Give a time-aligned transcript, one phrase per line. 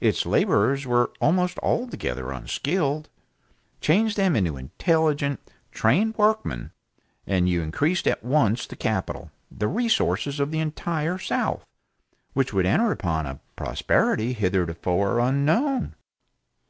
[0.00, 3.10] Its laborers were almost altogether unskilled.
[3.82, 5.40] Change them into intelligent,
[5.72, 6.70] trained workmen,
[7.26, 11.66] and you increased at once the capital, the resources of the entire south,
[12.32, 15.94] which would enter upon a prosperity hitherto unknown.